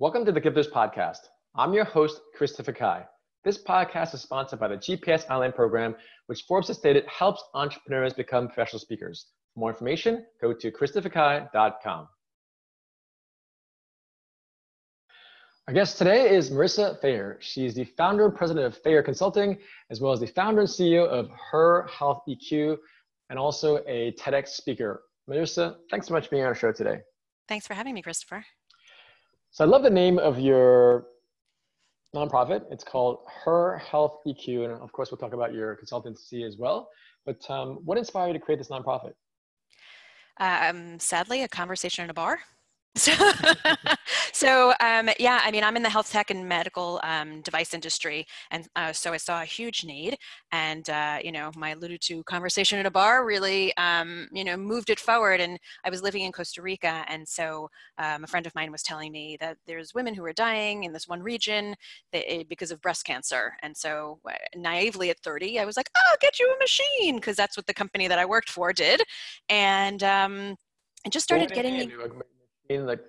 [0.00, 1.18] Welcome to the Gifters Podcast.
[1.54, 3.04] I'm your host, Christopher Kai.
[3.44, 8.14] This podcast is sponsored by the GPS Online Program, which Forbes has stated helps entrepreneurs
[8.14, 9.26] become professional speakers.
[9.52, 12.08] For more information, go to christopherkai.com.
[15.68, 17.36] Our guest today is Marissa Fayer.
[17.40, 19.58] She is the founder and president of Fayer Consulting,
[19.90, 22.78] as well as the founder and CEO of Her Health EQ,
[23.28, 25.02] and also a TEDx speaker.
[25.28, 27.00] Marissa, thanks so much for being on our show today.
[27.48, 28.46] Thanks for having me, Christopher.
[29.52, 31.06] So I love the name of your
[32.14, 32.62] nonprofit.
[32.70, 36.88] It's called Her Health EQ, and of course, we'll talk about your consultancy as well.
[37.26, 39.12] But um, what inspired you to create this nonprofit?
[40.38, 42.38] Um, sadly, a conversation in a bar.
[42.96, 43.12] So,
[44.32, 48.26] so um, yeah, I mean, I'm in the health tech and medical um, device industry,
[48.50, 50.18] and uh, so I saw a huge need,
[50.50, 54.56] and uh, you know, my alluded to conversation at a bar really, um, you know,
[54.56, 55.40] moved it forward.
[55.40, 58.82] And I was living in Costa Rica, and so um, a friend of mine was
[58.82, 61.76] telling me that there's women who are dying in this one region
[62.12, 65.90] that, eh, because of breast cancer, and so uh, naively at 30, I was like,
[65.96, 68.72] oh, I'll get you a machine because that's what the company that I worked for
[68.72, 69.00] did,
[69.48, 70.56] and um,
[71.04, 71.88] and just started getting me
[72.70, 73.00] in like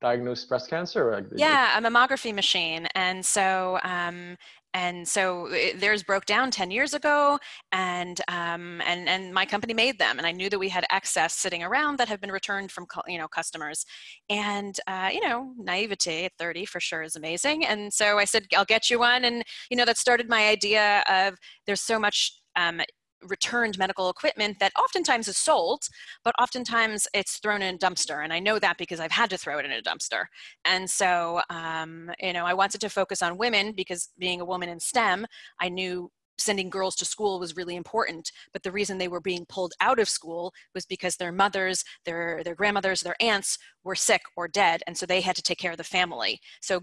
[0.00, 2.86] diagnosed breast cancer like, yeah a mammography machine.
[2.94, 4.36] And so um,
[4.74, 7.38] and so it, theirs broke down 10 years ago
[7.72, 11.34] and um, and and my company made them and i knew that we had excess
[11.34, 13.84] sitting around that have been returned from you know customers.
[14.28, 17.64] And uh, you know naivete at 30 for sure is amazing.
[17.64, 19.24] And so i said i'll get you one.
[19.24, 21.36] And you know that started my idea of
[21.66, 22.80] there's so much um,
[23.24, 25.82] returned medical equipment that oftentimes is sold,
[26.24, 28.22] but oftentimes it's thrown in a dumpster.
[28.22, 30.24] And I know that because I've had to throw it in a dumpster.
[30.64, 34.68] And so, um, you know, I wanted to focus on women because being a woman
[34.68, 35.26] in STEM,
[35.60, 39.44] I knew sending girls to school was really important but the reason they were being
[39.48, 44.22] pulled out of school was because their mothers their their grandmothers their aunts were sick
[44.36, 46.80] or dead and so they had to take care of the family so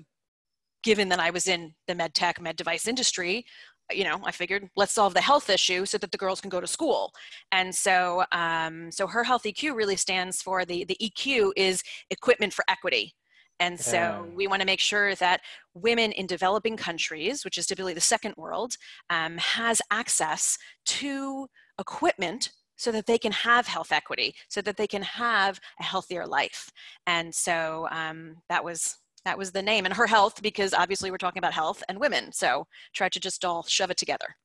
[0.84, 3.44] given that i was in the med tech med device industry
[3.92, 6.62] you know, I figured let's solve the health issue so that the girls can go
[6.62, 7.12] to school.
[7.52, 12.54] And so, um, so her health EQ really stands for the the EQ is equipment
[12.54, 13.16] for equity.
[13.60, 14.22] And so yeah.
[14.22, 15.42] we want to make sure that
[15.74, 18.78] women in developing countries, which is typically the second world,
[19.10, 21.48] um, has access to
[21.78, 26.26] equipment so that they can have health equity, so that they can have a healthier
[26.26, 26.72] life.
[27.06, 28.96] And so um, that was
[29.26, 32.32] that was the name and her health because obviously we're talking about health and women
[32.32, 34.36] so try to just all shove it together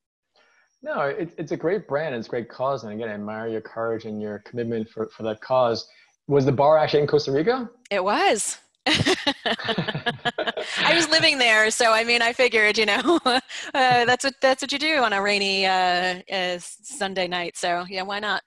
[0.81, 3.61] no it, it's a great brand it's a great cause and again i admire your
[3.61, 5.87] courage and your commitment for, for that cause
[6.27, 12.03] was the bar actually in costa rica it was I was living there, so I
[12.03, 13.39] mean, I figured, you know, uh,
[13.73, 17.57] that's what that's what you do on a rainy uh, uh, Sunday night.
[17.57, 18.43] So yeah, why not?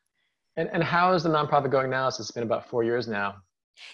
[0.57, 2.09] And and how is the nonprofit going now?
[2.11, 3.37] So it's been about four years now.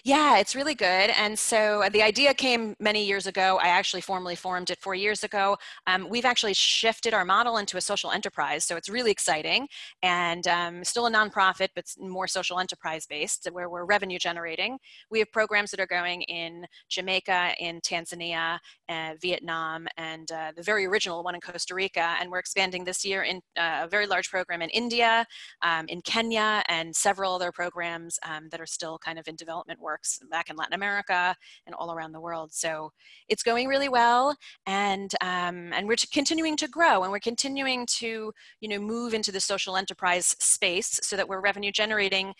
[0.03, 1.09] Yeah, it's really good.
[1.17, 3.59] And so uh, the idea came many years ago.
[3.61, 5.57] I actually formally formed it four years ago.
[5.87, 8.65] Um, we've actually shifted our model into a social enterprise.
[8.65, 9.67] So it's really exciting
[10.03, 14.77] and um, still a nonprofit, but more social enterprise based where we're revenue generating.
[15.09, 18.59] We have programs that are going in Jamaica, in Tanzania,
[18.89, 22.15] uh, Vietnam, and uh, the very original one in Costa Rica.
[22.19, 25.25] And we're expanding this year in uh, a very large program in India,
[25.61, 29.74] um, in Kenya, and several other programs um, that are still kind of in development
[29.75, 32.53] development works back in Latin America and all around the world.
[32.53, 32.91] So
[33.29, 38.31] it's going really well, and um, and we're continuing to grow, and we're continuing to
[38.61, 42.33] you know move into the social enterprise space so that we're revenue generating.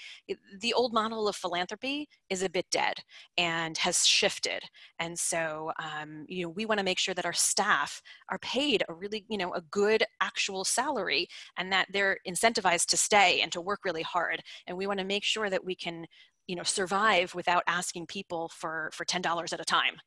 [0.60, 2.96] The old model of philanthropy is a bit dead
[3.38, 4.64] and has shifted,
[5.00, 8.84] and so um, you know we want to make sure that our staff are paid
[8.90, 13.52] a really you know a good actual salary and that they're incentivized to stay and
[13.52, 16.06] to work really hard and we want to make sure that we can
[16.48, 19.98] you know survive without asking people for for ten dollars at a time.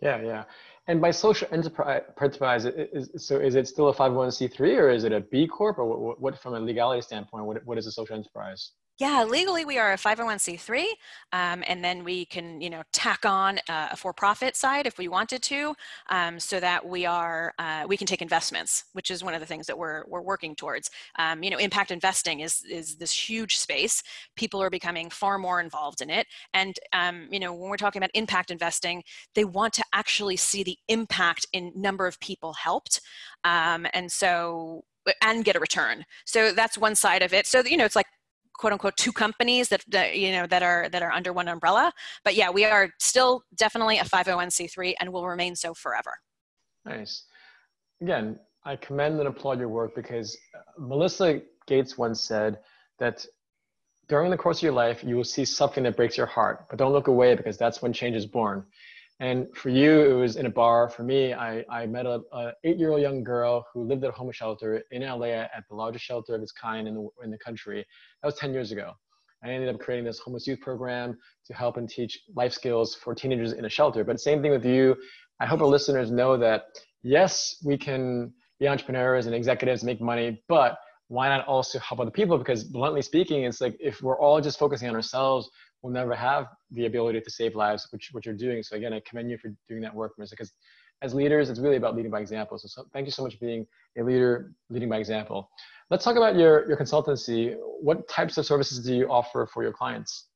[0.00, 0.44] Yeah, yeah.
[0.86, 5.20] And by social enterprise, is, so is it still a 501c3 or is it a
[5.20, 8.72] B Corp or what, what from a legality standpoint, what, what is a social enterprise?
[8.98, 10.84] Yeah, legally we are a 501c3,
[11.32, 15.06] um, and then we can, you know, tack on uh, a for-profit side if we
[15.06, 15.72] wanted to,
[16.10, 19.46] um, so that we are uh, we can take investments, which is one of the
[19.46, 20.90] things that we're we're working towards.
[21.16, 24.02] Um, you know, impact investing is is this huge space.
[24.34, 28.00] People are becoming far more involved in it, and um, you know, when we're talking
[28.00, 29.04] about impact investing,
[29.36, 33.00] they want to actually see the impact in number of people helped,
[33.44, 34.82] um, and so
[35.22, 36.04] and get a return.
[36.26, 37.46] So that's one side of it.
[37.46, 38.06] So you know, it's like
[38.58, 41.90] quote unquote two companies that, that, you know that are that are under one umbrella.
[42.24, 46.12] But yeah we are still definitely a 501c3 and will remain so forever.
[46.84, 47.24] Nice.
[48.02, 48.38] Again
[48.68, 52.58] i commend and applaud your work because uh, melinda gates once said
[52.98, 53.24] that
[54.08, 56.78] during the course of your life you will see something that breaks your heart but
[56.78, 58.64] don't look away because that's when change is born
[59.20, 60.88] And for you, it was in a bar.
[60.88, 64.36] For me, I, I met a, a eight-year-old young girl who lived at a homeless
[64.36, 67.84] shelter in LA at the largest shelter of its kind in the, in the country.
[68.22, 68.92] That was 10 years ago.
[69.42, 71.16] I ended up creating this homeless youth program
[71.46, 74.04] to help and teach life skills for teenagers in a shelter.
[74.04, 74.96] But same thing with you.
[75.40, 76.64] I hope our listeners know that
[77.02, 80.78] yes, we can be entrepreneurs and executives, make money, but
[81.08, 82.36] why not also help other people?
[82.36, 85.48] Because bluntly speaking, it's like if we're all just focusing on ourselves,
[85.82, 88.62] we'll never have the ability to save lives, which what you're doing.
[88.62, 90.52] So again, I commend you for doing that work, Marissa, because
[91.02, 92.58] as leaders, it's really about leading by example.
[92.58, 93.66] So, so, thank you so much for being
[93.98, 95.50] a leader, leading by example.
[95.90, 97.56] Let's talk about your, your consultancy.
[97.80, 100.27] What types of services do you offer for your clients?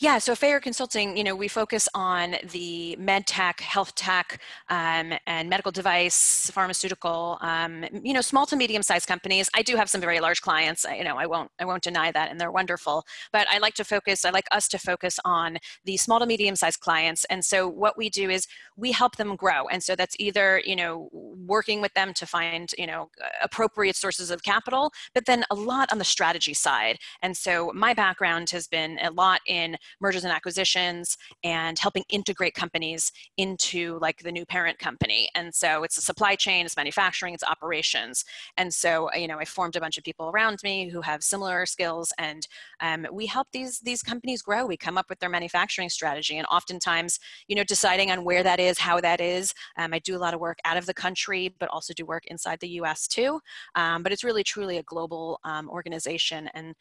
[0.00, 5.12] Yeah, so Fayer Consulting, you know, we focus on the med tech, health tech, um,
[5.28, 9.48] and medical device, pharmaceutical, um, you know, small to medium sized companies.
[9.54, 10.84] I do have some very large clients.
[10.84, 13.04] I, you know, I won't, I won't deny that, and they're wonderful.
[13.32, 14.24] But I like to focus.
[14.24, 17.24] I like us to focus on the small to medium sized clients.
[17.26, 19.68] And so what we do is we help them grow.
[19.68, 24.32] And so that's either, you know, working with them to find, you know, appropriate sources
[24.32, 26.98] of capital, but then a lot on the strategy side.
[27.22, 32.54] And so my background has been a lot in mergers and acquisitions and helping integrate
[32.54, 35.28] companies into like the new parent company.
[35.34, 38.24] And so it's a supply chain, it's manufacturing, it's operations.
[38.56, 41.66] And so, you know, I formed a bunch of people around me who have similar
[41.66, 42.46] skills and
[42.80, 44.66] um, we help these, these companies grow.
[44.66, 48.60] We come up with their manufacturing strategy and oftentimes, you know, deciding on where that
[48.60, 49.54] is, how that is.
[49.76, 52.24] Um, I do a lot of work out of the country, but also do work
[52.26, 53.40] inside the US too.
[53.74, 56.48] Um, but it's really truly a global um, organization.
[56.54, 56.74] And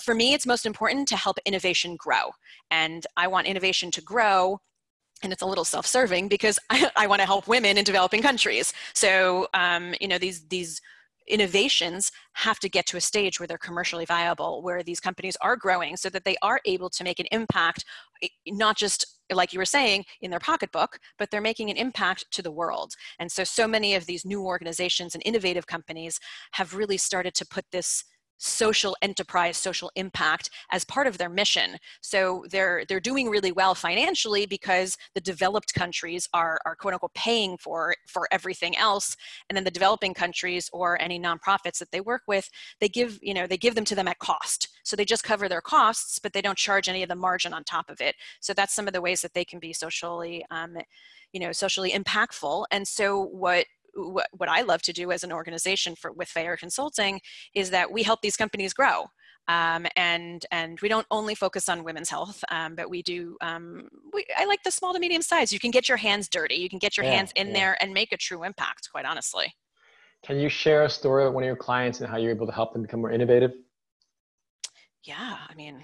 [0.00, 2.27] for me, it's most important to help innovation grow.
[2.70, 4.60] And I want innovation to grow
[5.22, 8.72] and it's a little self-serving because I, I want to help women in developing countries.
[8.94, 10.80] So, um, you know, these these
[11.28, 15.56] innovations have to get to a stage where they're commercially viable, where these companies are
[15.56, 17.84] growing, so that they are able to make an impact,
[18.46, 22.40] not just like you were saying in their pocketbook, but they're making an impact to
[22.40, 22.94] the world.
[23.18, 26.18] And so, so many of these new organizations and innovative companies
[26.52, 28.04] have really started to put this
[28.38, 31.76] social enterprise social impact as part of their mission.
[32.00, 37.14] So they're they're doing really well financially because the developed countries are are quote unquote
[37.14, 39.16] paying for for everything else.
[39.48, 42.48] And then the developing countries or any nonprofits that they work with
[42.80, 44.68] they give you know they give them to them at cost.
[44.84, 47.64] So they just cover their costs but they don't charge any of the margin on
[47.64, 48.14] top of it.
[48.40, 50.76] So that's some of the ways that they can be socially um,
[51.32, 52.64] you know socially impactful.
[52.70, 53.66] And so what
[53.98, 57.20] what, what I love to do as an organization for with Fayer Consulting
[57.54, 59.06] is that we help these companies grow.
[59.48, 63.34] Um, and and we don't only focus on women's health, um, but we do.
[63.40, 65.54] Um, we, I like the small to medium size.
[65.54, 66.56] You can get your hands dirty.
[66.56, 67.52] You can get your yeah, hands in yeah.
[67.54, 68.90] there and make a true impact.
[68.92, 69.54] Quite honestly.
[70.22, 72.52] Can you share a story of one of your clients and how you're able to
[72.52, 73.52] help them become more innovative?
[75.04, 75.82] Yeah, I mean,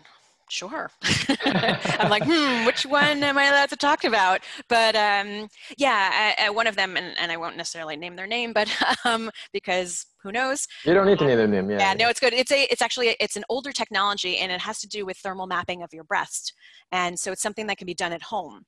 [0.54, 0.90] sure.
[1.02, 4.40] I'm like, hmm, which one am I allowed to talk about?
[4.68, 8.26] But um, yeah, I, I, one of them, and, and, I won't necessarily name their
[8.26, 8.70] name, but
[9.04, 10.66] um, because who knows?
[10.84, 11.70] You don't need to name their name.
[11.70, 11.78] Yeah.
[11.78, 11.94] Yeah.
[11.94, 12.32] No, it's good.
[12.32, 12.62] It's a.
[12.70, 15.92] It's actually it's an older technology, and it has to do with thermal mapping of
[15.92, 16.54] your breast,
[16.92, 18.64] and so it's something that can be done at home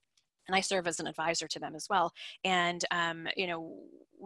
[0.48, 2.12] and I serve as an advisor to them as well.
[2.44, 3.78] And um, you know,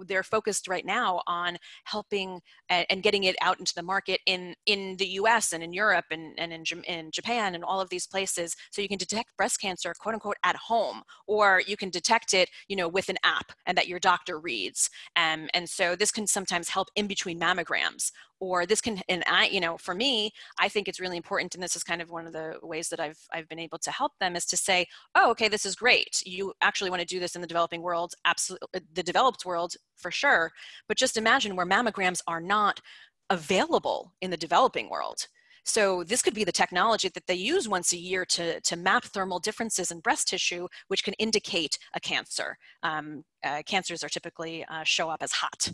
[0.07, 4.97] they're focused right now on helping and, getting it out into the market in in
[4.99, 5.55] the U.S.
[5.55, 8.55] and in Europe and, and in, in Japan and all of these places.
[8.71, 12.51] So you can detect breast cancer, quote unquote, at home, or you can detect it,
[12.69, 14.91] you know, with an app and that your doctor reads.
[15.17, 19.47] Um, and so this can sometimes help in between mammograms or this can and i
[19.47, 22.27] you know for me i think it's really important and this is kind of one
[22.27, 25.31] of the ways that i've i've been able to help them is to say oh
[25.31, 28.67] okay this is great you actually want to do this in the developing world absolutely
[28.75, 30.53] uh, the developed world for sure
[30.89, 32.81] but just imagine where mammograms are not
[33.29, 35.27] available in the developing world
[35.65, 39.05] so this could be the technology that they use once a year to, to map
[39.05, 42.57] thermal differences in breast tissue, which can indicate a cancer.
[42.83, 45.71] Um, uh, cancers are typically uh, show up as hot.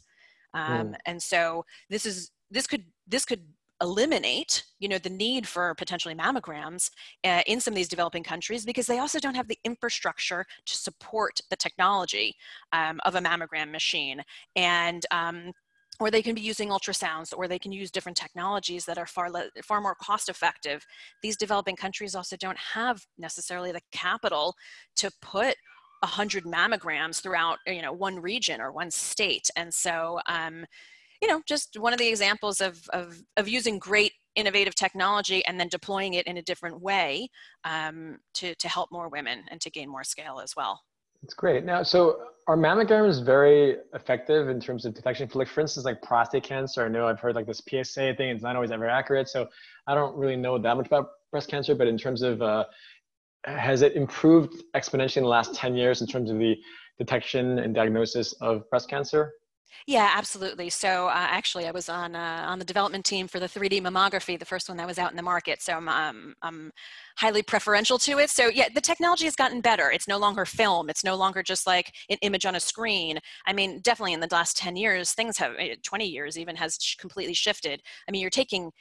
[0.55, 0.95] Um, mm.
[1.07, 3.43] And so this is this could this could
[3.83, 6.91] eliminate you know the need for potentially mammograms
[7.25, 10.75] uh, in some of these developing countries because they also don't have the infrastructure to
[10.75, 12.35] support the technology
[12.73, 14.23] um, of a mammogram machine.
[14.55, 15.53] And um,
[15.99, 19.31] or they can be using ultrasounds or they can use different technologies that are far
[19.31, 20.85] le- far more cost effective.
[21.23, 24.55] These developing countries also don't have necessarily the capital
[24.97, 25.57] to put
[26.01, 29.49] 100 mammograms throughout you know one region or one state.
[29.57, 30.67] And so um,
[31.27, 35.59] you know, just one of the examples of, of, of using great innovative technology and
[35.59, 37.29] then deploying it in a different way
[37.65, 40.81] um, to, to help more women and to gain more scale as well.
[41.23, 41.65] That's great.
[41.65, 45.27] Now, so are mammograms very effective in terms of detection?
[45.27, 48.29] For like, for instance, like prostate cancer, I know I've heard like this PSA thing,
[48.29, 49.29] it's not always ever accurate.
[49.29, 49.49] So
[49.89, 52.67] I don't really know that much about breast cancer, but in terms of uh,
[53.47, 56.55] has it improved exponentially in the last 10 years in terms of the
[56.99, 59.33] detection and diagnosis of breast cancer?
[59.87, 60.71] Yeah, absolutely.
[60.71, 64.39] So uh, actually, I was on uh, on the development team for the 3D mammography,
[64.39, 65.63] the first one that was out in the market.
[65.63, 66.73] So I'm, um, I'm
[67.19, 68.31] highly preferential to it.
[68.31, 69.91] So yeah, the technology has gotten better.
[69.91, 70.91] It's no longer film.
[70.91, 73.19] It's no longer just like an image on a screen.
[73.47, 76.79] I mean, definitely in the last 10 years, things have, eh, 20 years even, has
[76.99, 77.81] completely shifted.
[78.09, 78.73] I mean, you're taking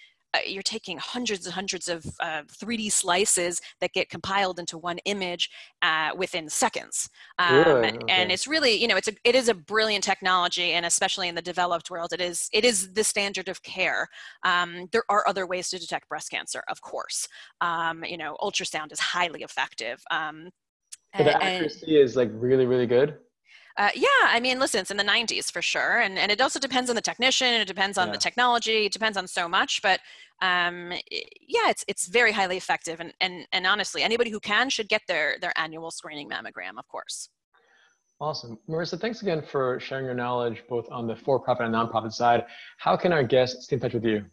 [0.47, 5.49] you're taking hundreds and hundreds of uh, 3D slices that get compiled into one image
[5.81, 7.09] uh, within seconds.
[7.39, 7.89] Um, really?
[7.89, 7.99] okay.
[8.09, 11.35] And it's really, you know, it's a, it is a brilliant technology, and especially in
[11.35, 14.07] the developed world, it is it is the standard of care.
[14.43, 17.27] Um, there are other ways to detect breast cancer, of course.
[17.61, 20.01] Um, you know, ultrasound is highly effective.
[20.11, 20.49] Um,
[21.13, 23.17] and, the accuracy and, is like really, really good.
[23.77, 26.59] Uh, yeah, I mean, listen, it's in the 90s for sure, and and it also
[26.59, 28.13] depends on the technician, it depends on yeah.
[28.13, 29.81] the technology, it depends on so much.
[29.81, 29.99] But
[30.41, 34.89] um, yeah, it's it's very highly effective, and and and honestly, anybody who can should
[34.89, 37.29] get their their annual screening mammogram, of course.
[38.21, 38.99] Awesome, Marissa.
[38.99, 42.45] Thanks again for sharing your knowledge both on the for-profit and nonprofit side.
[42.77, 44.25] How can our guests stay in touch with you?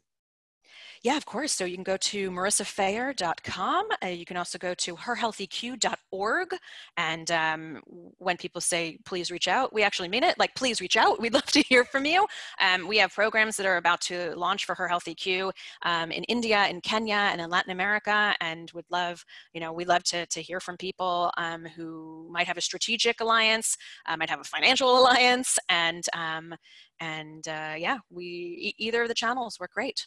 [1.03, 1.51] Yeah, of course.
[1.51, 3.89] So you can go to marissafayer.com.
[4.05, 6.49] Uh, you can also go to herhealtheq.org.
[6.97, 7.83] And um,
[8.19, 10.39] when people say, please reach out, we actually mean it.
[10.39, 11.21] Like, please reach out.
[11.21, 12.25] We'd love to hear from you.
[12.61, 15.51] Um, we have programs that are about to launch for Her Health EQ
[15.83, 18.37] um, in India, in Kenya, and in Latin America.
[18.41, 22.47] And would love, you know, we love to, to hear from people um, who might
[22.47, 25.59] have a strategic alliance, uh, might have a financial alliance.
[25.69, 26.55] And, um,
[27.01, 30.07] and uh, yeah, we either of the channels work great.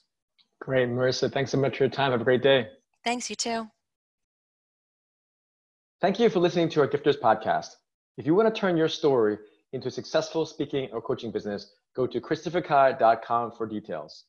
[0.62, 1.31] Great, Marissa.
[1.31, 2.12] Thanks so much for your time.
[2.12, 2.67] Have a great day.
[3.03, 3.69] Thanks, you too.
[6.01, 7.75] Thank you for listening to our Gifters podcast.
[8.17, 9.38] If you want to turn your story
[9.74, 14.25] into a successful speaking or coaching business, go to christopherkai.com for details.